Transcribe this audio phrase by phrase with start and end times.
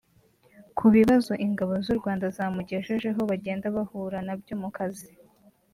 [0.77, 5.09] Ku bibazo Ingabo z’u Rwanda zamugejejeho bagenda bahura na byo mu kazi